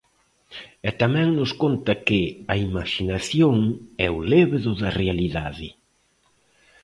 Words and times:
E 0.87 0.89
tamén 1.01 1.27
nos 1.37 1.51
conta 1.61 1.93
que 2.07 2.21
"a 2.53 2.55
imaxinación 2.67 3.55
é 4.05 4.07
o 4.17 4.19
lévedo 4.31 4.71
da 4.81 4.89
realidade". 5.01 5.67